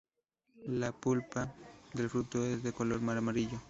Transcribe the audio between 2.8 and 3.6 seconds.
amarillo.